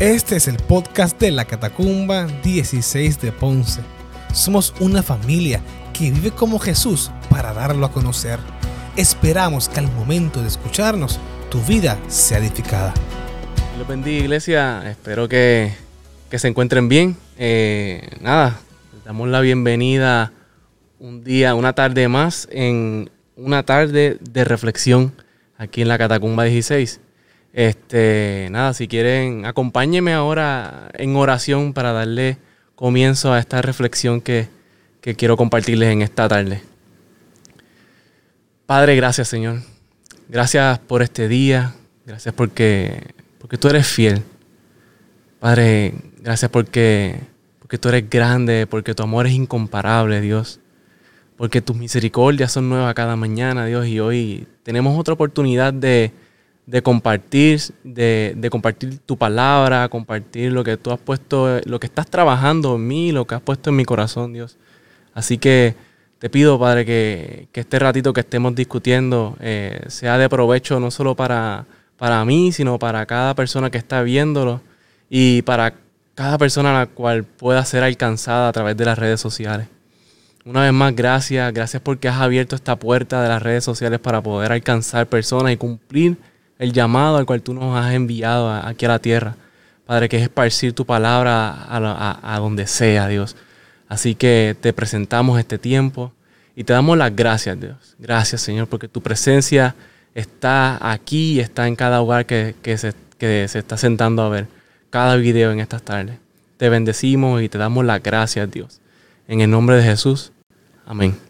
[0.00, 3.82] Este es el podcast de la Catacumba 16 de Ponce.
[4.32, 5.60] Somos una familia
[5.92, 8.38] que vive como Jesús para darlo a conocer.
[8.96, 11.20] Esperamos que al momento de escucharnos
[11.50, 12.94] tu vida sea edificada.
[13.76, 15.74] Los bendiga iglesia, espero que,
[16.30, 17.14] se encuentren bien.
[17.36, 18.58] Eh, nada,
[18.94, 20.32] les damos la bienvenida
[20.98, 25.12] un día, una tarde más en una tarde de reflexión
[25.58, 27.00] aquí en la Catacumba 16.
[27.52, 32.38] Este, nada, si quieren, acompáñenme ahora en oración para darle
[32.76, 34.48] comienzo a esta reflexión que,
[35.00, 36.62] quiero compartirles en esta tarde.
[38.66, 39.60] Padre, gracias Señor.
[40.28, 41.74] Gracias por este día.
[42.06, 44.22] Gracias porque, porque tú eres fiel.
[45.40, 47.18] Padre, gracias porque,
[47.58, 50.60] porque tú eres grande, porque tu amor es incomparable, Dios.
[51.36, 53.86] Porque tus misericordias son nuevas cada mañana, Dios.
[53.88, 56.12] Y hoy tenemos otra oportunidad de,
[56.66, 62.06] de compartir, de, compartir tu palabra, compartir lo que tú has puesto, lo que estás
[62.08, 64.56] trabajando en mí, lo que has puesto en mi corazón, Dios.
[65.14, 65.74] Así que
[66.18, 71.16] te pido, Padre, que, este ratito que estemos discutiendo eh, sea de provecho no solo
[71.16, 74.60] para, para mí, sino para cada persona que está viéndolo
[75.08, 75.74] y para
[76.14, 79.66] cada persona a la cual pueda ser alcanzada a través de las redes sociales.
[80.44, 84.22] Una vez más, gracias, gracias porque has abierto esta puerta de las redes sociales para
[84.22, 86.16] poder alcanzar personas y cumplir
[86.60, 89.34] el llamado al cual tú nos has enviado aquí a la tierra.
[89.86, 93.34] Padre, que es esparcir tu palabra a, donde sea, Dios.
[93.88, 96.12] Así que te presentamos este tiempo
[96.54, 97.96] y te damos las gracias, Dios.
[97.98, 99.74] Gracias, Señor, porque tu presencia
[100.14, 104.46] está aquí y está en cada hogar que, se, que se está sentando a ver
[104.90, 106.18] cada video en estas tardes.
[106.58, 108.80] Te bendecimos y te damos las gracias, Dios.
[109.26, 110.30] En el nombre de Jesús.
[110.84, 111.29] Amén.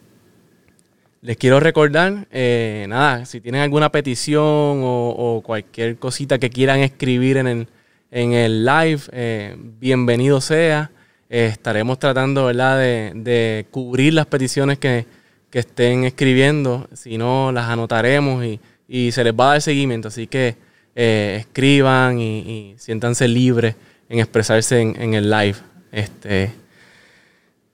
[1.23, 7.37] Les quiero recordar, eh, nada, si tienen alguna petición o, cualquier cosita que quieran escribir
[7.37, 7.69] en el,
[8.11, 10.91] en el live, eh, bienvenido sea.
[11.29, 12.79] Eh, estaremos tratando ¿verdad?
[12.79, 15.05] De, cubrir las peticiones que,
[15.53, 18.43] estén escribiendo, si no, las anotaremos
[18.89, 20.09] y, se les va a dar seguimiento.
[20.09, 20.57] Así que
[20.95, 23.75] escriban y, siéntanse libres
[24.09, 25.57] en expresarse en, en el live.
[25.93, 26.51] Este,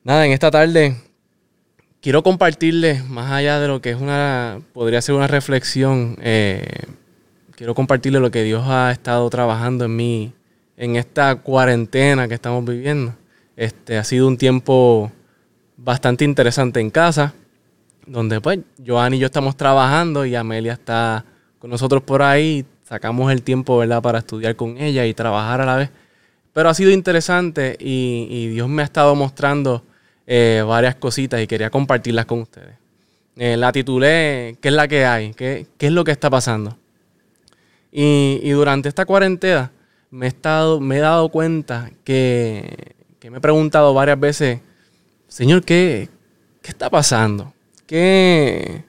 [0.03, 0.97] nada, en esta tarde
[2.06, 6.65] quiero compartirles, más allá de lo que es una, podría ser una reflexión, eh,
[7.56, 10.33] quiero compartirles lo que Dios ha estado trabajando en mí
[10.77, 13.12] en esta cuarentena que estamos viviendo.
[13.56, 15.11] Este ha sido un tiempo
[15.77, 17.34] bastante interesante en casa,
[18.06, 21.25] donde pues Joan y yo estamos trabajando y Amelia está
[21.59, 25.67] con nosotros por ahí, sacamos el tiempo, ¿verdad?, para estudiar con ella y trabajar a
[25.67, 25.91] la vez.
[26.53, 29.83] Pero ha sido interesante y, y Dios me ha estado mostrando
[30.26, 32.75] eh, varias cositas y quería compartirlas con ustedes.
[33.37, 35.34] Eh, la titulé ¿Qué es la que hay?
[35.34, 36.76] ¿Qué, es lo que está pasando?
[37.92, 39.70] Y, durante esta cuarentena
[40.10, 42.94] me he, estado, me he dado cuenta que,
[43.31, 44.60] me he preguntado varias veces,
[45.28, 46.09] Señor, ¿qué,
[46.62, 47.54] qué está pasando?
[47.87, 48.84] ¿Qué,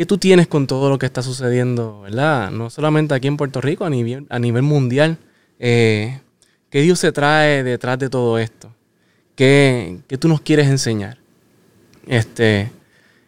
[0.00, 2.50] ¿Qué tú tienes con todo lo que está sucediendo, verdad?
[2.50, 5.18] No solamente aquí en Puerto Rico, a nivel, a nivel mundial.
[5.58, 6.20] Eh,
[6.70, 8.72] ¿Qué Dios se trae detrás de todo esto?
[9.40, 11.16] ¿Qué, tú nos quieres enseñar?
[12.06, 12.70] Este,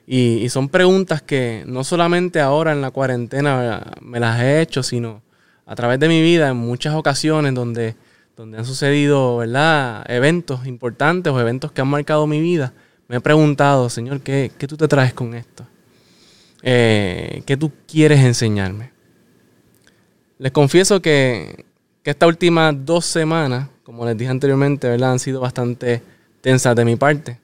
[0.07, 5.23] y, son preguntas que no solamente ahora en la cuarentena me las he hecho, sino
[5.65, 7.97] a través de mi vida en muchas ocasiones donde,
[8.37, 10.05] donde han sucedido ¿verdad?
[10.07, 12.75] eventos importantes o eventos que han marcado mi vida.
[13.09, 15.67] Me he preguntado, Señor, ¿qué, tú te traes con esto?
[16.63, 18.91] Eh, ¿Qué tú quieres enseñarme?
[20.37, 21.65] Les confieso que,
[22.03, 25.13] que estas últimas dos semanas como les dije anteriormente, ¿verdad?
[25.13, 26.01] Han sido bastante
[26.41, 27.39] tensas de mi parte.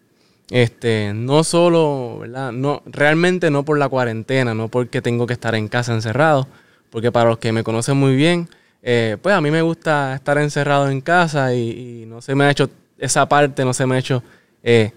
[0.50, 2.52] Este, no solo, ¿verdad?
[2.52, 6.48] No, realmente no por la cuarentena, no porque tengo que estar en casa encerrado,
[6.88, 8.48] porque para los que me conocen muy bien,
[8.82, 12.50] eh, pues a mí me gusta estar encerrado en casa y, no se me ha
[12.50, 14.22] hecho, esa parte no se me ha hecho
[14.62, 14.92] eh,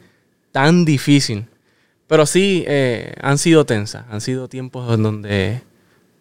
[0.53, 1.45] tan difícil.
[2.07, 5.61] Pero sí eh, han sido tensas, han sido tiempos en donde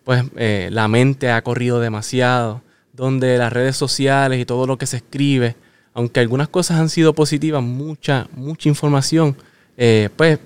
[0.03, 2.63] pues la mente ha corrido demasiado,
[3.01, 5.57] donde las redes sociales y todo lo que se escribe,
[5.95, 9.35] aunque algunas cosas han sido positivas, mucha, mucha información,
[9.79, 10.39] eh, pues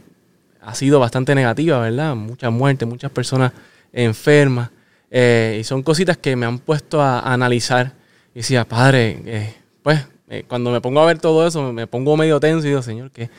[0.61, 2.15] ha sido bastante negativa, ¿verdad?
[2.15, 3.51] Mucha muerte, muchas personas
[3.93, 4.71] enfermas.
[5.11, 7.93] Eh, y son cositas que me han puesto a, analizar.
[8.33, 10.07] Y decía, padre, eh, pues
[10.47, 13.31] cuando me pongo a ver todo eso, me pongo medio tenso y digo, Señor, ¿qué,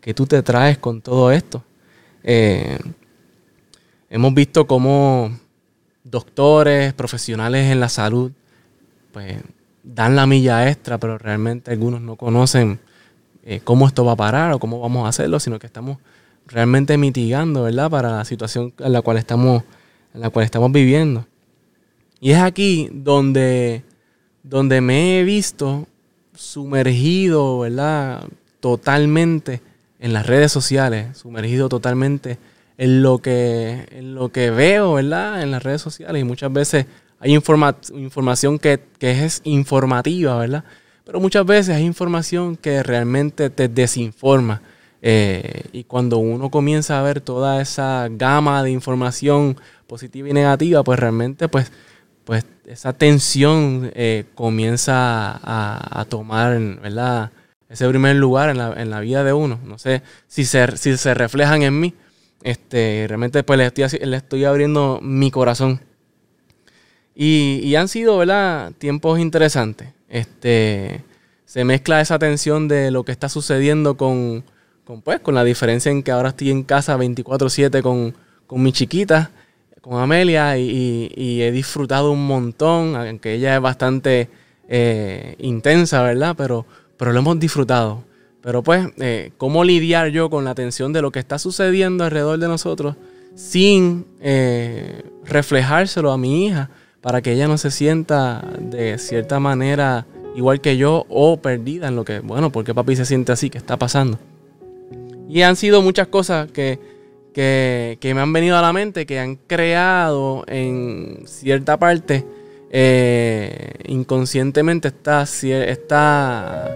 [0.00, 1.62] qué tú te traes con todo esto?
[4.08, 5.30] hemos visto cómo
[6.02, 8.32] doctores, profesionales en la salud,
[9.14, 9.36] pues
[9.82, 12.78] dan la milla extra, pero realmente algunos no conocen
[13.44, 15.96] eh, cómo esto va a parar o cómo vamos a hacerlo, sino que estamos
[16.46, 17.90] realmente mitigando, ¿verdad?
[17.90, 19.62] Para la situación en la cual estamos,
[20.12, 21.26] en la cual estamos viviendo.
[22.20, 23.82] Y es aquí donde
[24.44, 25.88] donde me he visto
[26.34, 28.28] sumergido, ¿verdad?
[28.60, 29.60] Totalmente
[29.98, 32.38] en las redes sociales, sumergido totalmente
[32.76, 35.42] en lo que, en lo que veo, ¿verdad?
[35.42, 36.20] En las redes sociales.
[36.20, 36.86] Y muchas veces
[37.24, 40.64] hay información que, es informativa, ¿verdad?
[41.04, 44.60] Pero muchas veces hay información que realmente te desinforma.
[45.00, 49.56] Eh, y cuando uno comienza a ver toda esa gama de información
[49.86, 51.72] positiva y negativa, pues realmente pues,
[52.24, 57.30] pues esa tensión eh, comienza a, tomar, ¿verdad?
[57.70, 59.58] Ese primer lugar en la, en la, vida de uno.
[59.64, 61.94] No sé si se, si se reflejan en mí.
[62.42, 65.80] Este, realmente pues le estoy, le estoy abriendo mi corazón.
[67.14, 68.72] Y, han sido, ¿verdad?
[68.78, 69.88] Tiempos interesantes.
[70.08, 71.04] Este,
[71.44, 74.44] se mezcla esa tensión de lo que está sucediendo con,
[74.84, 78.14] con, pues, con la diferencia en que ahora estoy en casa 24/7 con,
[78.46, 79.30] con mi chiquita,
[79.80, 84.28] con Amelia, y, he disfrutado un montón, aunque ella es bastante
[84.68, 86.34] eh, intensa, ¿verdad?
[86.36, 86.66] Pero,
[86.96, 88.02] pero lo hemos disfrutado.
[88.42, 92.38] Pero pues, eh, ¿cómo lidiar yo con la tensión de lo que está sucediendo alrededor
[92.38, 92.96] de nosotros
[93.34, 96.70] sin eh, reflejárselo a mi hija
[97.04, 100.06] para que ella no se sienta de cierta manera
[100.36, 103.50] igual que yo o perdida en lo que, bueno, ¿por qué papi se siente así?
[103.50, 104.18] ¿Qué está pasando?
[105.28, 106.78] Y han sido muchas cosas que,
[107.36, 112.24] me han venido a la mente, que han creado en cierta parte
[112.70, 116.74] eh, inconscientemente esta, esta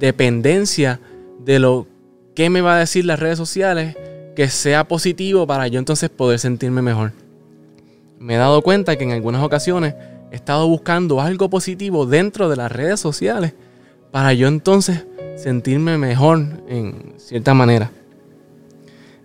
[0.00, 0.98] dependencia
[1.44, 1.86] de lo
[2.34, 3.98] que me va a decir las redes sociales
[4.34, 7.12] que sea positivo para yo entonces poder sentirme mejor.
[8.18, 9.94] Me he dado cuenta que en algunas ocasiones
[10.30, 13.54] he estado buscando algo positivo dentro de las redes sociales
[14.10, 15.06] para yo entonces
[15.36, 17.90] sentirme mejor en cierta manera.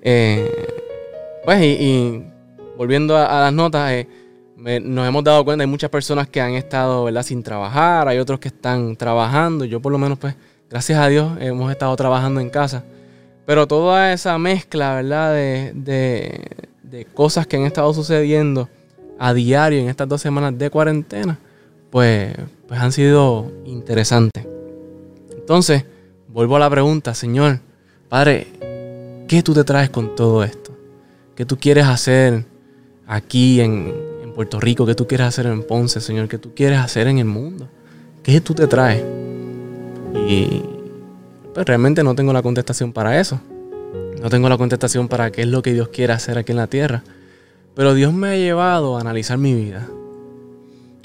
[0.01, 0.67] Eh,
[1.43, 2.23] pues y,
[2.77, 4.07] volviendo a, las notas, eh,
[4.81, 7.23] nos hemos dado cuenta, hay muchas personas que han estado ¿verdad?
[7.23, 10.35] sin trabajar, hay otros que están trabajando, yo por lo menos pues
[10.69, 12.83] gracias a Dios hemos estado trabajando en casa.
[13.45, 15.33] Pero toda esa mezcla, ¿verdad?
[15.33, 16.47] De,
[17.13, 18.69] cosas que han estado sucediendo
[19.23, 21.39] a diario en estas dos semanas de cuarentena,
[21.89, 22.35] pues,
[22.67, 24.45] pues han sido interesantes.
[25.33, 25.85] Entonces,
[26.27, 27.61] vuelvo a la pregunta, Señor,
[28.09, 28.47] Padre,
[29.29, 30.77] ¿qué tú te traes con todo esto?
[31.37, 32.43] ¿Qué tú quieres hacer
[33.07, 34.85] aquí en, en Puerto Rico?
[34.85, 36.27] ¿Qué tú quieres hacer en Ponce, Señor?
[36.27, 37.69] ¿Qué tú quieres hacer en el mundo?
[38.23, 39.05] ¿Qué tú te traes?
[40.27, 40.63] Y
[41.53, 43.39] pues realmente no tengo la contestación para eso.
[44.21, 46.67] No tengo la contestación para qué es lo que Dios quiere hacer aquí en la
[46.67, 47.03] tierra.
[47.75, 49.87] Pero Dios me ha llevado a analizar mi vida.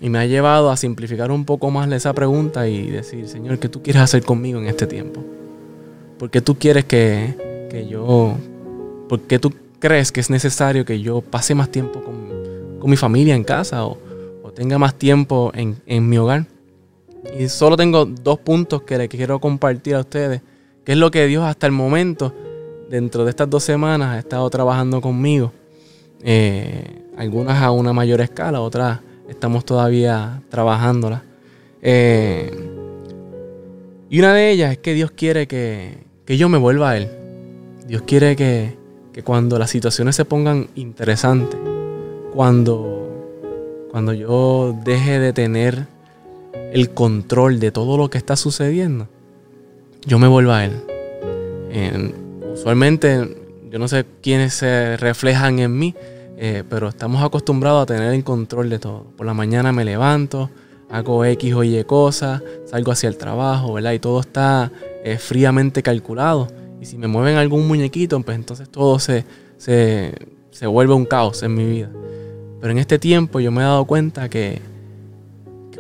[0.01, 3.69] Y me ha llevado a simplificar un poco más esa pregunta y decir, Señor, ¿qué
[3.69, 5.25] tú quieres hacer conmigo en este tiempo?
[6.19, 8.37] ¿Por qué tú quieres que, que yo...
[9.09, 12.97] ¿Por qué tú crees que es necesario que yo pase más tiempo con, con mi
[12.97, 13.97] familia en casa o,
[14.43, 16.47] o tenga más tiempo en, en mi hogar?
[17.39, 20.43] Y solo tengo dos puntos que les quiero compartir a ustedes,
[20.85, 22.35] que es lo que Dios hasta el momento,
[22.91, 25.53] dentro de estas dos semanas, ha estado trabajando conmigo.
[26.23, 31.23] Eh, algunas a una mayor escala, otras estamos todavía trabajándolas.
[31.83, 32.51] Eh,
[34.11, 37.09] y una de ellas es que Dios quiere que, yo me vuelva a Él.
[37.87, 38.77] Dios quiere que,
[39.13, 41.59] que, cuando las situaciones se pongan interesantes,
[42.35, 45.87] cuando, cuando yo deje de tener
[46.73, 49.09] el control de todo lo que está sucediendo,
[50.07, 52.15] yo me vuelvo a Él.
[52.53, 55.95] usualmente, yo no sé quiénes se reflejan en mí,
[56.37, 59.05] eh, pero estamos acostumbrados a tener el control de todo.
[59.17, 60.51] Por la mañana me levanto,
[60.91, 63.93] hago X o Y cosas, salgo hacia el trabajo, ¿verdad?
[63.93, 64.71] Y todo está
[65.05, 66.49] eh, fríamente calculado.
[66.81, 69.25] Y si me mueven algún muñequito, pues entonces todo se,
[69.57, 70.15] se,
[70.51, 71.91] se vuelve un caos en mi vida.
[72.61, 74.61] Pero en este tiempo yo me he dado cuenta que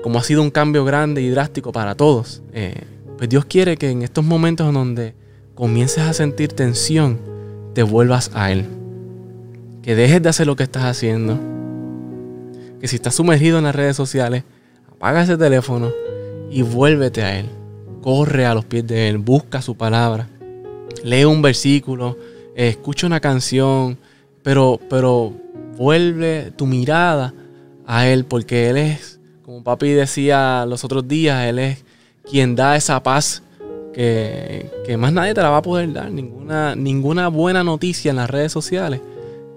[0.02, 2.82] como ha sido un cambio grande y drástico para todos, eh,
[3.16, 5.14] pues Dios quiere que en estos momentos en donde
[5.54, 7.18] comiences a sentir tensión,
[7.74, 8.66] te vuelvas a Él.
[9.82, 11.38] Que dejes de hacer lo que estás haciendo.
[12.80, 14.44] Que si estás sumergido en las redes sociales,
[14.90, 15.90] apaga ese teléfono
[16.50, 17.46] y vuélvete a Él.
[18.02, 20.28] Corre a los pies de Él, busca su palabra,
[21.02, 22.16] lee un versículo,
[22.54, 23.98] escucha una canción,
[24.42, 25.32] pero, pero
[25.76, 27.34] vuelve tu mirada
[27.86, 31.82] a Él porque Él es como papi decía los otros días, Él es
[32.22, 33.42] quien da esa paz
[33.98, 36.10] que, más nadie te la va a poder dar.
[36.10, 39.00] Ninguna, ninguna buena noticia en las redes sociales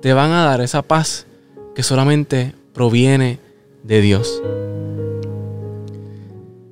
[0.02, 1.28] te van a dar esa paz
[1.76, 3.40] que solamente proviene
[3.84, 4.42] de Dios.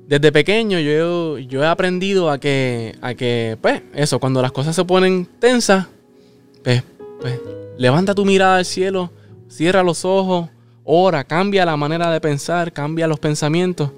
[0.08, 4.74] Desde pequeño yo, yo he aprendido a que, a que, pues, eso, cuando las cosas
[4.74, 5.86] se ponen tensas,
[6.64, 6.82] pues,
[7.20, 7.38] pues,
[7.78, 9.12] levanta tu mirada al cielo,
[9.48, 10.48] cierra los ojos,
[10.82, 13.92] ora, cambia la manera de pensar, cambia los pensamientos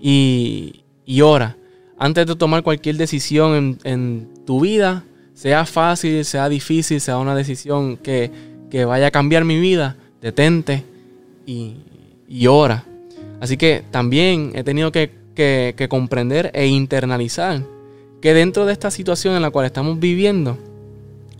[0.00, 1.58] y, y ora.
[1.98, 7.96] Antes de tomar cualquier decisión en, tu vida, sea fácil, sea difícil, sea una decisión
[7.96, 8.30] que,
[8.86, 10.84] vaya a cambiar mi vida, detente
[11.46, 11.76] y,
[12.46, 12.84] ora.
[13.40, 15.16] Así que también he tenido que,
[15.88, 17.62] comprender e internalizar
[18.20, 20.58] que dentro de esta situación en la cual estamos viviendo,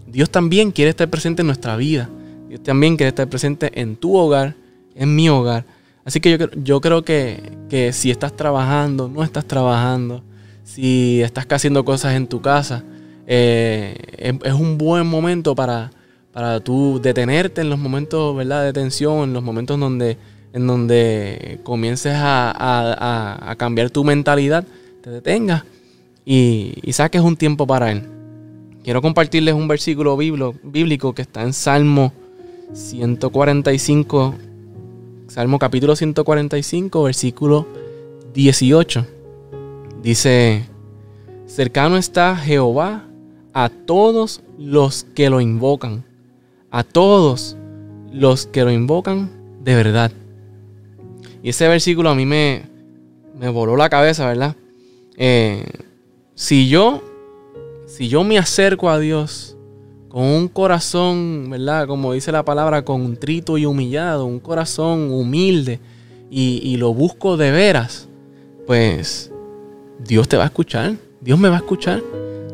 [0.07, 2.09] Dios también quiere estar presente en nuestra vida.
[2.49, 4.55] Dios también quiere estar presente en tu hogar,
[4.95, 5.65] en mi hogar.
[6.05, 10.23] Así que yo creo que, si estás trabajando, no estás trabajando,
[10.69, 12.85] si estás haciendo cosas en tu casa,
[13.27, 15.91] eh, es, un buen momento para,
[16.31, 18.65] para tú detenerte en los momentos ¿verdad?
[18.65, 20.19] de tensión, en los momentos donde,
[20.53, 24.65] en donde comiences a, cambiar tu mentalidad,
[25.03, 25.65] te detengas
[26.27, 28.03] y, y saques un tiempo para Él.
[28.85, 32.13] Quiero compartirles un versículo bíblico que está en Salmo
[32.75, 34.35] 145,
[35.29, 37.67] Salmo capítulo 145, versículo
[38.35, 39.18] 18.
[40.03, 40.65] Dice,
[41.47, 43.05] cercano está Jehová
[43.53, 46.05] a todos los que lo invocan,
[46.71, 47.57] a todos
[48.13, 49.31] los que lo invocan
[49.63, 50.13] de verdad.
[51.43, 52.63] Y ese versículo a mí me,
[53.39, 54.57] me voló la cabeza, ¿verdad?
[55.17, 55.65] Eh,
[56.35, 57.03] si yo,
[57.87, 59.57] si yo me acerco a Dios
[60.09, 61.87] con un corazón, ¿verdad?
[61.87, 65.81] Como dice la palabra, contrito y humillado, un corazón humilde
[66.31, 68.09] y, lo busco de veras,
[68.67, 69.33] pues
[69.99, 72.03] Dios te va a escuchar, Dios me va a escuchar.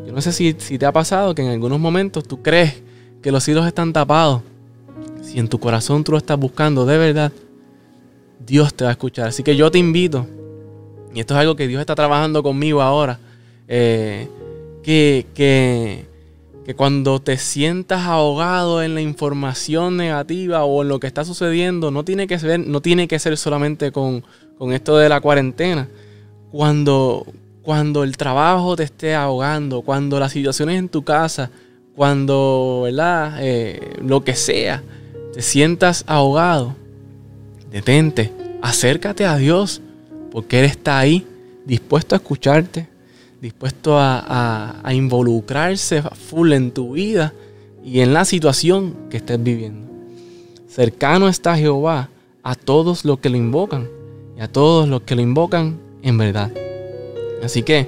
[0.05, 2.81] Yo no sé si, te ha pasado que en algunos momentos tú crees
[3.21, 4.41] que los cielos están tapados.
[5.21, 7.31] Si en tu corazón tú lo estás buscando de verdad,
[8.45, 9.27] Dios te va a escuchar.
[9.27, 10.27] Así que yo te invito,
[11.13, 13.19] y esto es algo que Dios está trabajando conmigo ahora,
[13.67, 14.29] eh,
[14.83, 16.05] que, que
[16.65, 21.91] que cuando te sientas ahogado en la información negativa o en lo que está sucediendo,
[21.91, 24.23] no tiene que ser, no tiene que ser solamente con,
[24.71, 25.87] esto de la cuarentena.
[26.55, 27.27] Cuando,
[27.63, 31.51] cuando el trabajo te esté ahogando, cuando las situaciones en tu casa,
[31.97, 33.39] cuando, ¿verdad?
[33.41, 34.81] Eh, lo que sea,
[35.33, 36.73] te sientas ahogado,
[37.69, 38.31] detente,
[38.61, 39.81] acércate a Dios,
[40.31, 41.27] porque Él está ahí,
[41.65, 42.87] dispuesto a escucharte,
[43.41, 47.33] dispuesto a, involucrarse full en tu vida
[47.83, 49.91] y en la situación que estés viviendo.
[50.69, 52.07] Cercano está Jehová
[52.43, 53.89] a todos los que lo invocan
[54.37, 56.51] y a todos los que lo invocan en verdad.
[57.43, 57.87] Así que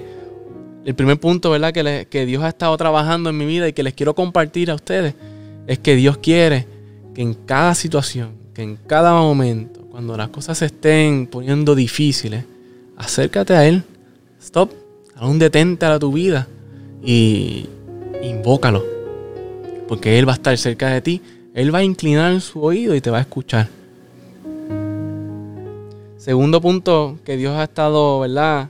[0.84, 1.72] el primer punto ¿verdad?
[1.72, 4.76] Que, que Dios ha estado trabajando en mi vida y que les quiero compartir a
[4.76, 5.14] ustedes
[5.68, 6.66] es que Dios quiere
[7.14, 12.44] que en cada situación, que en cada momento, cuando las cosas se estén poniendo difíciles,
[12.96, 13.84] acércate a Él.
[14.42, 14.72] Stop
[15.22, 16.48] un detente a tu vida
[17.04, 17.68] y
[18.22, 18.84] invócalo.
[19.88, 21.22] Porque Él va a estar cerca de ti.
[21.54, 23.70] Él va a inclinar su oído y te va a escuchar.
[26.28, 28.70] Segundo punto que Dios ha estado, ¿verdad?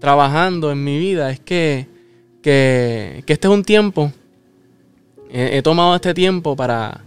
[0.00, 1.86] Trabajando en mi vida es que,
[2.40, 4.10] que, este es un tiempo.
[5.30, 7.04] He, tomado este tiempo para,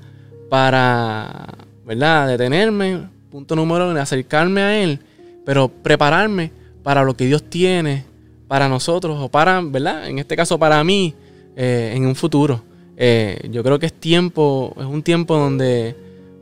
[0.47, 1.55] para,
[1.87, 2.27] ¿verdad?
[2.27, 3.09] Detenerme.
[3.31, 4.99] Punto número uno, acercarme a Él.
[5.43, 6.51] Pero prepararme
[6.83, 8.05] para lo que Dios tiene
[8.47, 10.07] para nosotros o para, ¿verdad?
[10.07, 11.15] En este caso para mí,
[11.55, 12.61] eh, en un futuro.
[12.95, 15.95] Eh, yo creo que es tiempo, es un tiempo donde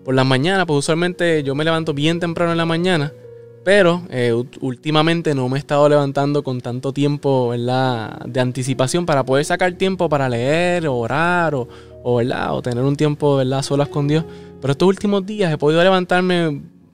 [0.03, 3.13] por la mañana, pues usualmente yo me levanto bien temprano en la mañana,
[3.67, 4.31] pero eh,
[4.61, 7.51] últimamente no me he estado levantando con tanto tiempo.
[7.53, 11.67] De anticipación para poder sacar tiempo para leer, orar o,
[12.01, 12.21] o.
[12.21, 13.61] O tener un tiempo, ¿verdad?
[13.61, 14.23] Solas con Dios.
[14.61, 16.47] Pero estos últimos días he podido levantarme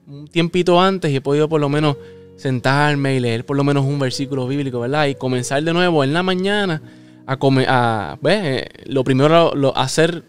[0.08, 1.96] un tiempito antes y he podido por lo menos
[2.34, 5.06] sentarme y leer por lo menos un versículo bíblico, ¿verdad?
[5.06, 6.82] Y comenzar de nuevo en la mañana
[7.24, 10.24] a, comer, a eh, lo primero, lo, hacer,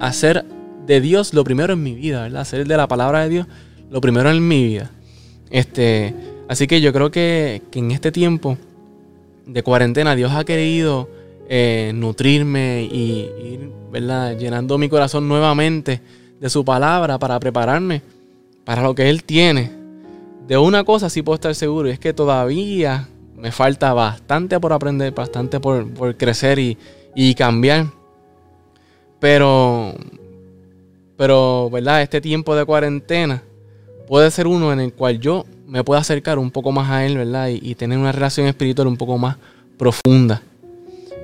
[0.00, 0.44] hacer
[0.86, 2.42] de Dios lo primero en mi vida, ¿verdad?
[2.42, 3.46] Hacer de la palabra de Dios
[3.90, 4.90] lo primero en mi vida.
[5.50, 6.14] Este,
[6.48, 8.58] así que yo creo que, en este tiempo
[9.46, 11.08] de cuarentena Dios ha querido
[11.48, 14.36] eh, nutrirme y ir, ¿verdad?
[14.36, 16.00] Llenando mi corazón nuevamente
[16.38, 18.02] de su palabra para prepararme
[18.64, 19.78] para lo que Él tiene
[20.48, 24.72] de una cosa sí puedo estar seguro y es que todavía me falta bastante por
[24.72, 27.86] aprender, bastante por, crecer y, cambiar.
[29.20, 29.94] Pero,
[31.16, 32.02] pero, ¿verdad?
[32.02, 33.42] Este tiempo de cuarentena
[34.08, 37.18] puede ser uno en el cual yo me pueda acercar un poco más a Él,
[37.18, 37.48] ¿verdad?
[37.48, 39.36] Y, tener una relación espiritual un poco más
[39.76, 40.42] profunda.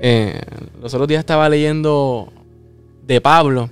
[0.00, 0.40] Eh,
[0.80, 2.32] los otros días estaba leyendo
[3.06, 3.70] de Pablo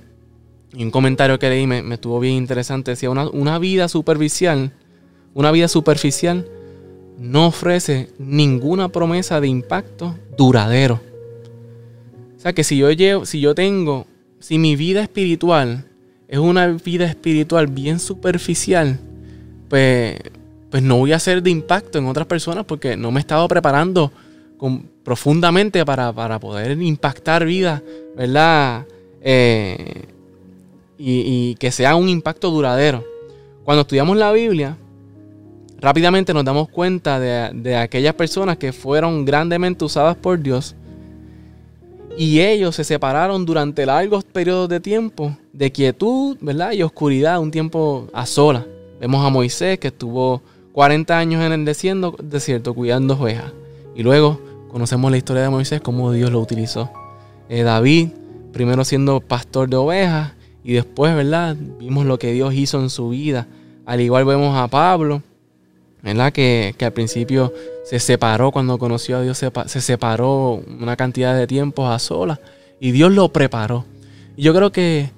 [0.73, 2.91] y un comentario que leí me, estuvo bien interesante.
[2.91, 4.73] Decía, una, una vida superficial
[5.33, 6.47] una vida superficial
[7.17, 11.01] no ofrece ninguna promesa de impacto duradero.
[12.37, 14.05] O sea que si yo, llevo, si yo tengo,
[14.39, 15.85] si mi vida espiritual
[16.33, 18.99] es una vida espiritual bien superficial,
[19.69, 20.19] pues,
[20.71, 23.47] pues no voy a ser de impacto en otras personas porque no me he estado
[23.47, 24.11] preparando
[25.03, 27.83] profundamente para, poder impactar vidas,
[28.17, 28.87] ¿verdad?
[29.21, 30.05] Eh,
[30.97, 33.05] y, que sea un impacto duradero.
[33.63, 34.75] Cuando estudiamos la Biblia,
[35.79, 40.75] rápidamente nos damos cuenta de, de aquellas personas que fueron grandemente usadas por Dios
[42.17, 46.73] y ellos se separaron durante largos periodos de tiempo de quietud, ¿verdad?
[46.73, 48.65] Y oscuridad, un tiempo a sola.
[48.99, 50.41] Vemos a Moisés que estuvo
[50.73, 53.51] 40 años en el desierto, cuidando ovejas.
[53.95, 54.39] Y luego
[54.69, 56.91] conocemos la historia de Moisés, cómo Dios lo utilizó.
[57.49, 58.09] Eh, David,
[58.51, 61.57] primero siendo pastor de ovejas, y después, ¿verdad?
[61.79, 63.47] Vimos lo que Dios hizo en su vida.
[63.85, 65.21] Al igual vemos a Pablo,
[66.01, 66.31] ¿verdad?
[66.31, 71.47] Que, que al principio se separó cuando conoció a Dios, se, separó una cantidad de
[71.47, 72.39] tiempos a solas
[72.79, 73.85] y Dios lo preparó.
[74.35, 75.11] Y yo creo que,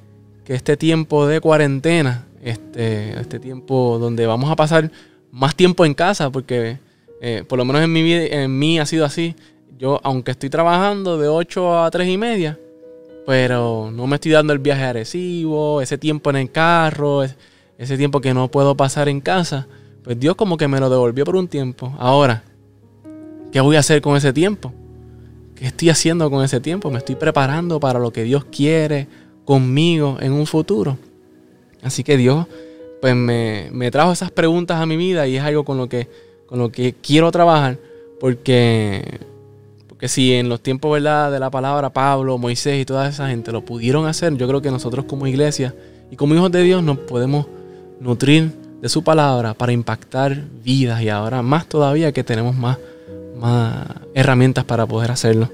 [0.47, 4.91] este tiempo de cuarentena, este, este tiempo donde vamos a pasar
[5.31, 6.77] más tiempo en casa, porque
[7.21, 9.35] eh, por lo menos en mi vida, en mí ha sido así.
[9.79, 12.59] Yo, aunque estoy trabajando de 8 a 3 y media,
[13.25, 17.23] pero no me estoy dando el viaje agresivo, ese tiempo en el carro,
[17.77, 19.67] ese tiempo que no puedo pasar en casa,
[20.03, 21.93] pues Dios como que me lo devolvió por un tiempo.
[21.97, 22.43] Ahora,
[23.55, 24.73] ¿Qué voy a hacer con ese tiempo?
[25.55, 26.91] ¿Qué estoy haciendo con ese tiempo?
[26.91, 29.07] Me estoy preparando para lo que Dios quiere
[29.45, 30.97] conmigo en un futuro.
[31.81, 32.47] Así que Dios
[32.99, 36.09] pues me, trajo esas preguntas a mi vida y es algo con lo que,
[36.47, 37.77] con lo que quiero trabajar
[38.19, 39.21] porque,
[39.87, 41.31] porque si en los tiempos ¿verdad?
[41.31, 44.69] de la palabra Pablo, Moisés y toda esa gente lo pudieron hacer, yo creo que
[44.69, 45.73] nosotros como iglesia
[46.11, 47.47] y como hijos de Dios nos podemos
[48.01, 52.77] nutrir de su palabra para impactar vidas y ahora más todavía que tenemos más
[53.39, 55.49] más herramientas para poder hacerlo.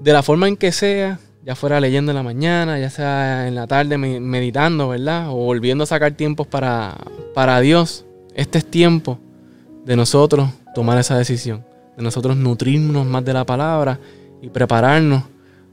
[0.00, 3.54] De la forma en que sea, ya fuera leyendo en la mañana, ya sea en
[3.54, 5.28] la tarde meditando, ¿verdad?
[5.30, 6.96] O volviendo a sacar tiempos para,
[7.34, 8.04] para Dios.
[8.34, 9.18] Este es tiempo
[9.84, 11.64] de nosotros tomar esa decisión,
[11.96, 13.98] de nosotros nutrirnos más de la palabra
[14.40, 15.24] y prepararnos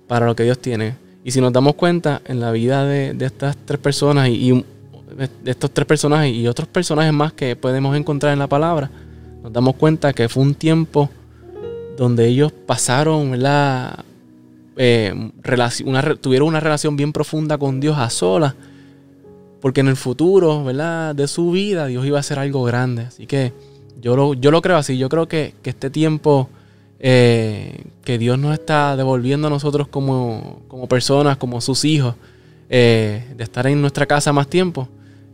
[0.07, 0.95] para lo que Dios tiene.
[1.23, 4.65] Y si nos damos cuenta en la vida de, estas tres personas y de
[5.45, 8.89] estos tres personajes y otros personajes más que podemos encontrar en la palabra,
[9.43, 11.09] nos damos cuenta que fue un tiempo
[11.97, 14.05] donde ellos pasaron, ¿verdad?
[14.77, 15.31] Eh,
[16.21, 18.53] tuvieron una relación bien profunda con Dios a solas,
[19.59, 21.15] porque en el futuro, ¿verdad?
[21.15, 23.03] De su vida, Dios iba a hacer algo grande.
[23.03, 23.53] Así que
[23.99, 24.97] yo lo, yo lo creo así.
[24.97, 26.49] Yo creo que, este tiempo
[26.99, 32.15] eh, que Dios nos está devolviendo a nosotros como, personas, como sus hijos,
[32.69, 34.87] eh, de estar en nuestra casa más tiempo,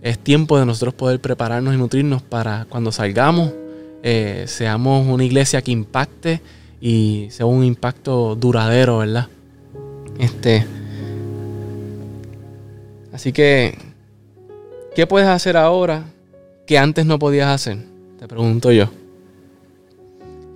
[0.03, 3.53] es tiempo de nosotros poder prepararnos y nutrirnos para cuando salgamos,
[4.03, 6.41] eh, seamos una iglesia que impacte
[6.81, 9.29] y sea un impacto duradero, ¿verdad?
[10.19, 10.67] Este.
[13.13, 13.77] Así que,
[14.93, 16.03] ¿qué puedes hacer ahora
[16.67, 17.77] que antes no podías hacer?
[18.19, 18.89] Te pregunto yo.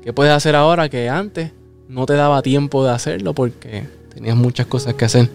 [0.03, 1.53] ¿Qué puedes hacer ahora que antes
[1.87, 5.29] no te daba tiempo de hacerlo porque tenías muchas cosas que hacer?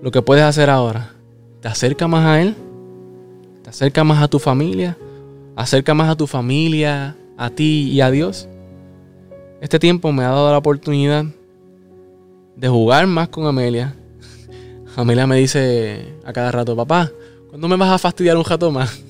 [0.00, 1.12] Lo que puedes hacer ahora,
[1.60, 2.56] ¿te acerca más a Él?
[3.66, 4.96] ¿Te acerca más a tu familia?
[5.56, 8.48] ¿Acerca más a tu familia, a ti y a Dios?
[9.60, 11.24] Este tiempo me ha dado la oportunidad
[12.54, 13.96] de jugar más con Amelia.
[14.96, 17.10] Amelia me dice a cada rato, papá,
[17.48, 19.02] ¿cuándo me vas a fastidiar un rato más?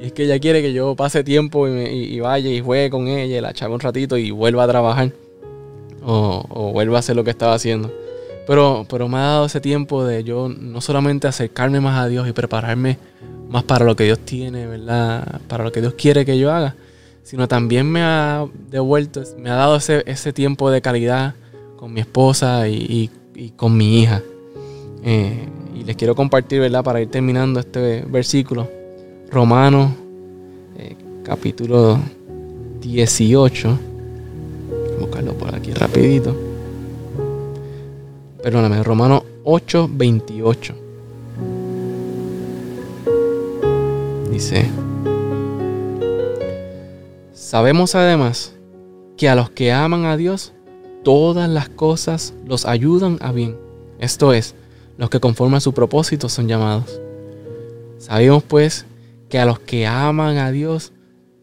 [0.00, 3.42] Y es que ella quiere que yo pase tiempo y, vaya y juegue con ella
[3.42, 5.12] la chave un ratito y vuelva a trabajar.
[6.02, 7.92] O vuelva a hacer lo que estaba haciendo.
[8.46, 12.28] Pero, pero me ha dado ese tiempo de yo no solamente acercarme más a Dios
[12.28, 12.98] y prepararme
[13.48, 15.40] más para lo que Dios tiene, ¿verdad?
[15.48, 16.76] Para lo que Dios quiere que yo haga,
[17.22, 21.34] sino también me ha devuelto, me ha dado ese, ese tiempo de calidad
[21.76, 23.10] con mi esposa y,
[23.56, 24.22] con mi hija.
[25.02, 26.84] Eh, y les quiero compartir, ¿verdad?
[26.84, 28.68] Para ir terminando este versículo.
[29.30, 29.92] Romanos,
[30.76, 31.98] eh, capítulo
[32.80, 33.78] 18.
[34.68, 36.49] Voy a buscarlo por aquí rapidito.
[38.42, 40.74] Perdóname, Romanos 8, 28.
[47.34, 48.54] sabemos además
[49.16, 50.52] que a los que aman a Dios,
[51.04, 53.56] todas las cosas los ayudan a bien.
[53.98, 54.54] Esto es,
[54.96, 57.00] los que conforman su propósito son llamados.
[57.98, 58.86] Sabemos pues
[59.28, 60.92] que a los que aman a Dios,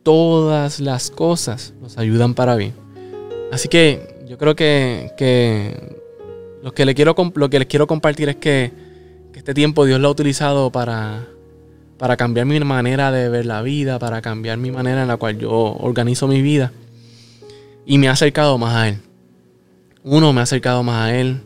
[0.02, 2.74] todas las cosas los ayudan para bien.
[3.52, 5.97] Así que yo creo que,
[6.68, 7.16] lo, que le quiero,
[7.50, 8.72] les quiero compartir es que,
[9.34, 11.28] este tiempo Dios lo ha utilizado para,
[11.98, 15.38] para cambiar mi manera de ver la vida, para cambiar mi manera en la cual
[15.38, 16.72] yo organizo mi vida.
[17.86, 18.98] Y me ha acercado más a Él.
[20.04, 21.44] Uno, me ha acercado más a Él.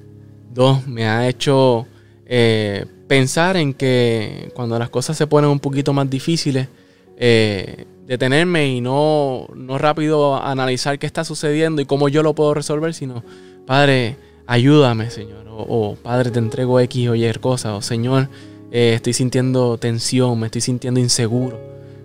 [0.54, 1.86] Dos, me ha hecho
[2.26, 6.70] eh, pensar en que cuando las cosas se ponen un poquito más difíciles,
[7.18, 12.54] eh, detenerme y no, no rápido analizar qué está sucediendo y cómo yo lo puedo
[12.54, 13.22] resolver, sino,
[13.68, 14.16] Padre,
[14.48, 15.46] ayúdame, Señor.
[15.48, 17.74] O, Padre, te entrego X o Y cosas.
[17.74, 18.30] O Señor,
[18.72, 21.60] eh, estoy sintiendo tensión, me estoy sintiendo inseguro.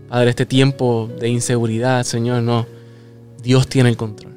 [0.08, 2.66] Padre, este tiempo de inseguridad, Señor, no.
[3.42, 4.34] Dios tiene el control.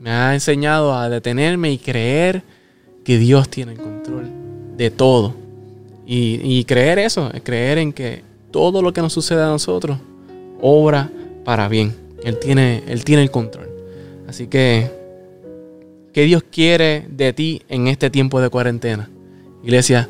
[0.00, 2.42] Me ha enseñado a detenerme y creer
[3.04, 4.28] que Dios tiene el control
[4.76, 5.34] de todo.
[6.06, 9.98] Y, creer eso, creer en que todo lo que nos sucede a nosotros
[10.60, 11.08] obra
[11.44, 11.94] para bien.
[12.24, 13.68] Él tiene, él tiene el control.
[14.26, 14.90] Así que,
[16.20, 19.08] ¿qué Dios quiere de ti en este tiempo de cuarentena?
[19.64, 20.06] Iglesia,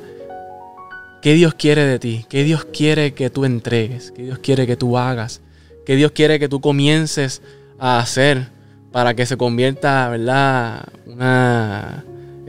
[1.23, 2.27] ¿qué Dios quiere de ti?
[2.29, 4.11] ¿Qué Dios quiere que tú entregues?
[4.11, 5.41] ¿Qué Dios quiere que tú hagas?
[5.87, 7.43] ¿Qué Dios quiere que tú comiences
[7.79, 8.49] a hacer
[8.91, 10.89] para que se convierta, ¿verdad?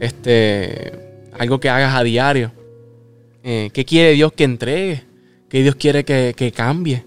[0.00, 2.50] Este, algo que hagas a diario.
[3.44, 5.04] Eh, ¿Qué quiere Dios que entregue?
[5.48, 7.04] ¿Qué Dios quiere que, que cambie?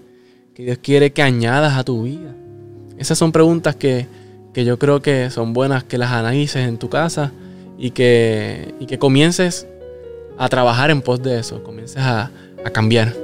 [0.54, 2.34] que Dios quiere que añadas a tu vida?
[2.96, 4.06] Esas son preguntas que,
[4.64, 7.32] yo creo que son buenas que las analices en tu casa
[7.78, 9.66] y que, que comiences
[10.38, 12.30] a trabajar en pos de eso, comiences a,
[12.64, 13.14] a cambiar.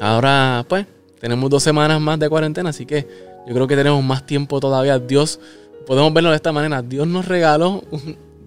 [0.00, 0.86] Ahora, pues,
[1.20, 3.06] tenemos dos semanas más de cuarentena, así que
[3.46, 4.98] yo creo que tenemos más tiempo todavía.
[4.98, 5.40] Dios,
[5.86, 7.82] podemos verlo de esta manera, Dios nos regaló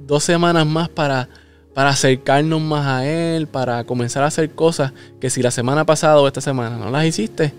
[0.05, 1.29] dos semanas más para
[1.73, 6.19] para acercarnos más a Él, para comenzar a hacer cosas que si la semana pasada
[6.19, 7.53] o esta semana no las hiciste,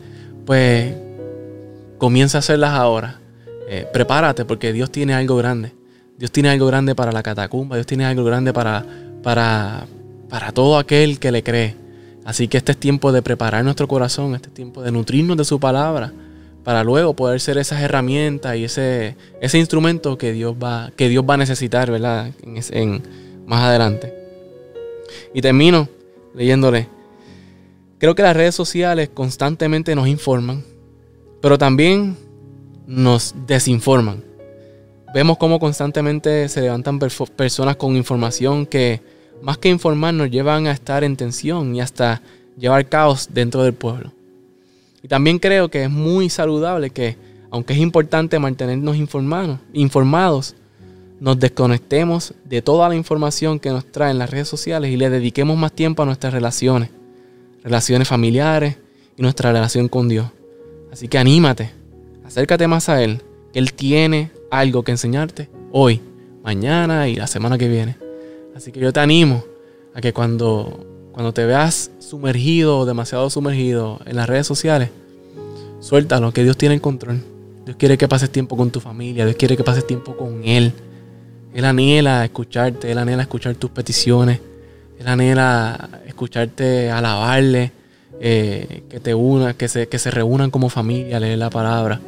[0.45, 0.95] pues
[1.99, 3.20] comienza a hacerlas ahora.
[3.73, 5.73] Eh, prepárate porque Dios tiene algo grande.
[6.19, 8.85] Dios tiene algo grande para la catacumba, Dios tiene algo grande para,
[9.23, 9.87] para,
[10.29, 11.77] para todo aquel que le cree.
[12.25, 15.45] Así que este es tiempo de preparar nuestro corazón, este es tiempo de nutrirnos de
[15.45, 16.13] su palabra,
[16.65, 21.25] para luego poder ser esas herramientas y ese, ese instrumento que Dios va, que Dios
[21.29, 22.33] va a necesitar, ¿verdad?
[22.43, 23.03] En,
[23.47, 24.13] más adelante.
[25.33, 25.89] Y termino
[26.35, 26.89] leyéndole
[27.99, 30.65] Creo que las redes sociales constantemente nos informan,
[31.41, 32.17] pero también
[32.91, 34.25] nos desinforman.
[35.15, 39.01] Vemos cómo constantemente se levantan personas con información que
[39.43, 42.21] más que informar nos llevan a estar en tensión y hasta
[42.59, 44.13] llevar caos dentro del pueblo.
[45.05, 47.17] Y también creo que es muy saludable que,
[47.51, 50.57] aunque es importante mantenernos informados,
[51.21, 55.57] nos desconectemos de toda la información que nos traen las redes sociales y le dediquemos
[55.57, 56.91] más tiempo a nuestras relaciones
[57.63, 58.77] relaciones familiares
[59.17, 60.27] y nuestra relación con Dios.
[60.91, 61.80] Así que anímate,
[62.31, 63.21] acércate más a Él,
[63.53, 66.01] que Él tiene algo que enseñarte hoy,
[66.45, 67.97] mañana y la semana que viene.
[68.55, 69.43] Así que yo te animo
[69.95, 74.91] a que cuando, cuando te veas sumergido o demasiado sumergido en las redes sociales,
[75.81, 77.21] suéltalo, que Dios tiene el control.
[77.65, 80.73] Dios quiere que pases tiempo con tu familia, Dios quiere que pases tiempo con Él.
[81.53, 84.39] Él anhela escucharte, Él anhela escuchar tus peticiones.
[85.01, 87.73] Él anhela escucharte alabarle,
[88.21, 92.01] eh, que te una, que se, que se reúnan como familia, leer la palabra.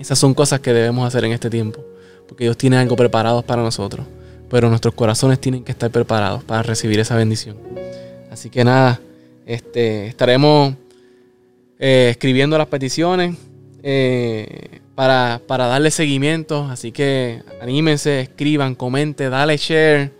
[0.00, 1.84] Esas son cosas que debemos hacer en este tiempo,
[2.26, 4.06] porque Dios tiene algo preparado para nosotros,
[4.48, 7.58] pero nuestros corazones tienen que estar preparados para recibir esa bendición.
[8.30, 8.98] Así que nada,
[9.44, 10.74] este, estaremos
[11.78, 13.36] eh, escribiendo las peticiones
[13.82, 20.12] eh, para, para darle seguimiento, así que anímense, escriban, comenten, dale share.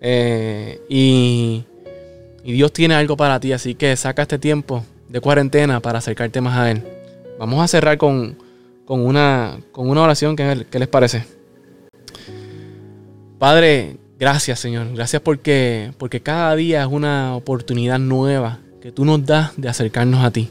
[0.00, 1.64] Eh, y,
[2.42, 6.56] Dios tiene algo para ti, así que saca este tiempo de cuarentena para acercarte más
[6.56, 6.82] a Él.
[7.38, 8.38] Vamos a cerrar con,
[8.88, 10.36] una, con una oración.
[10.36, 11.24] ¿Qué, les parece?
[13.38, 14.94] Padre, gracias Señor.
[14.94, 20.24] Gracias porque, porque cada día es una oportunidad nueva que tú nos das de acercarnos
[20.24, 20.50] a ti.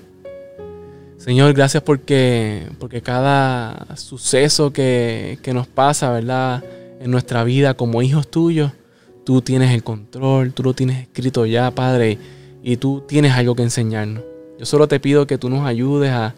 [1.17, 6.63] Señor, gracias porque, porque cada suceso que, que nos pasa, ¿verdad?
[7.00, 8.71] En nuestra vida como hijos tuyos,
[9.26, 12.19] Tú tienes el control, tú lo tienes escrito ya, Padre,
[12.62, 14.24] y tú tienes algo que enseñarnos.
[14.60, 16.36] Yo solo te pido que tú nos ayudes a,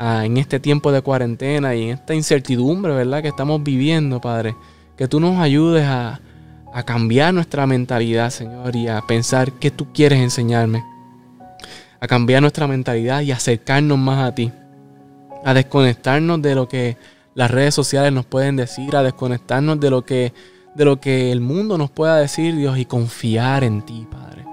[0.00, 3.22] en este tiempo de cuarentena y en esta incertidumbre, ¿verdad?
[3.22, 4.56] Que estamos viviendo, Padre.
[4.96, 6.20] Que tú nos ayudes a,
[6.84, 10.84] cambiar nuestra mentalidad, Señor, y a pensar qué tú quieres enseñarme.
[12.00, 14.50] A cambiar nuestra mentalidad y acercarnos más a ti.
[15.44, 16.96] A desconectarnos de lo que
[17.34, 20.32] las redes sociales nos pueden decir, a desconectarnos de lo que
[20.74, 24.44] de lo que el mundo nos pueda decir, Dios, y confiar en ti, Padre.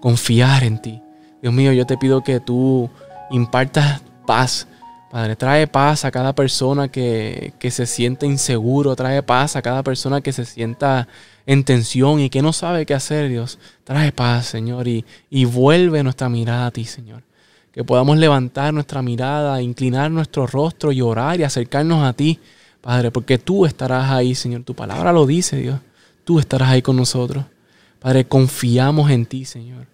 [0.00, 1.02] Confiar en ti.
[1.42, 2.88] Dios mío, yo te pido que tú
[3.30, 4.66] impartas paz.
[5.16, 10.20] Padre, trae paz a cada persona que, se siente inseguro, trae paz a cada persona
[10.20, 11.08] que se sienta
[11.46, 13.58] en tensión y que no sabe qué hacer, Dios.
[13.82, 17.22] Trae paz, Señor, y, y vuelve nuestra mirada a ti, Señor.
[17.72, 22.38] Que podamos levantar nuestra mirada, inclinar nuestro rostro y orar y acercarnos a ti
[22.82, 24.64] Padre, porque tú estarás ahí, Señor.
[24.64, 25.80] Tu palabra lo dice, Dios.
[26.24, 27.46] Tú estarás ahí con nosotros.
[28.00, 29.86] Padre, confiamos en ti, Señor.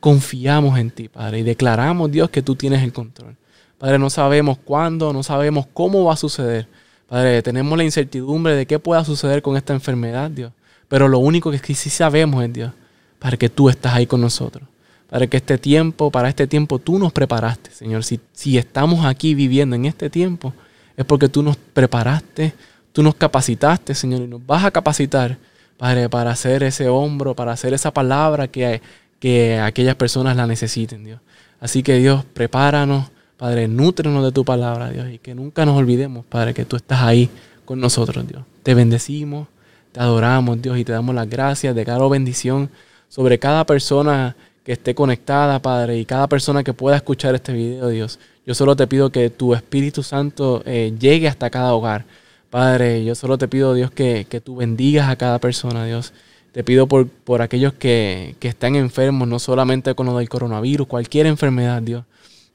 [0.00, 3.36] Confiamos en ti, Padre, y declaramos, Dios, que tú tienes el control.
[3.78, 6.66] Padre, no sabemos cuándo, no sabemos cómo va a suceder.
[7.08, 10.52] Padre, tenemos la incertidumbre de qué pueda suceder con esta enfermedad, Dios.
[10.88, 12.72] Pero lo único que sí sabemos es, Dios,
[13.18, 14.68] para que tú estás ahí con nosotros.
[15.08, 18.02] Para que este tiempo, para este tiempo tú nos preparaste, Señor.
[18.02, 20.52] Si, si estamos aquí viviendo en este tiempo,
[20.96, 22.54] es porque tú nos preparaste,
[22.92, 25.38] tú nos capacitaste, Señor, y nos vas a capacitar,
[25.76, 28.80] Padre, para hacer ese hombro, para hacer esa palabra que,
[29.20, 31.20] que aquellas personas la necesiten, Dios.
[31.60, 36.24] Así que Dios, prepáranos, Padre, nútrenos de tu palabra, Dios, y que nunca nos olvidemos,
[36.24, 37.28] Padre, que tú estás ahí
[37.66, 38.42] con nosotros, Dios.
[38.62, 39.48] Te bendecimos,
[39.92, 41.74] te adoramos, Dios, y te damos las gracias.
[41.74, 42.70] de cada bendición
[43.08, 47.88] sobre cada persona que esté conectada, Padre, y cada persona que pueda escuchar este video,
[47.88, 48.18] Dios.
[48.46, 52.04] Yo solo te pido que tu Espíritu Santo eh, llegue hasta cada hogar.
[52.48, 56.14] Padre, yo solo te pido, Dios, que, que tú bendigas a cada persona, Dios.
[56.52, 60.86] Te pido por, por aquellos que, que están enfermos, no solamente con lo del coronavirus,
[60.86, 62.04] cualquier enfermedad, Dios.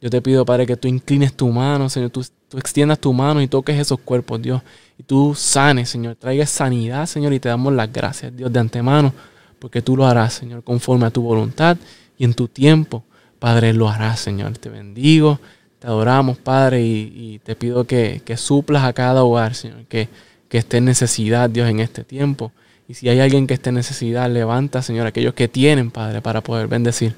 [0.01, 2.25] Yo te pido, Padre, que tú inclines tu mano, Señor, tú,
[2.57, 4.63] extiendas tu mano y toques esos cuerpos, Dios.
[4.97, 9.13] Y tú sanes, Señor, traigas sanidad, Señor, y te damos las gracias, Dios, de antemano,
[9.59, 11.77] porque tú lo harás, Señor, conforme a tu voluntad
[12.17, 13.03] y en tu tiempo,
[13.37, 14.57] Padre, lo harás, Señor.
[14.57, 15.39] Te bendigo,
[15.77, 20.09] te adoramos, Padre, y, te pido que, que, suplas a cada hogar, Señor, que,
[20.49, 22.51] que esté en necesidad, Dios, en este tiempo.
[22.87, 26.41] Y si hay alguien que esté en necesidad, levanta, Señor, aquellos que tienen, Padre, para
[26.41, 27.15] poder bendecir.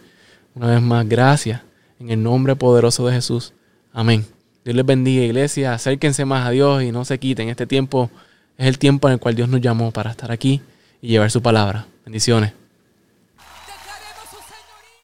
[0.53, 1.61] Una vez más, gracias
[2.03, 3.53] en el nombre poderoso de Jesús.
[3.93, 4.25] Amén.
[4.65, 5.73] Dios les bendiga, iglesia.
[5.73, 7.49] Acérquense más a Dios y no se quiten.
[7.49, 8.09] Este tiempo
[8.57, 10.61] es el tiempo en el cual Dios nos llamó para estar aquí
[11.01, 11.87] y llevar su palabra.
[12.05, 12.62] Bendiciones.